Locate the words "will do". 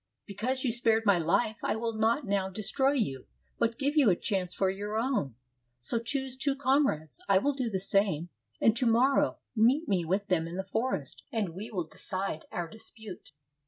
7.37-7.69